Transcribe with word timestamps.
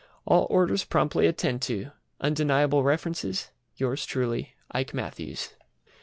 All 0.25 0.47
orders 0.49 0.83
promptly 0.83 1.27
attend 1.27 1.61
to. 1.61 1.91
Undeniable 2.19 2.81
References. 2.81 3.51
Yours 3.77 4.03
truly, 4.07 4.55
IKE 4.73 4.95
MATTHEWS. 4.95 5.53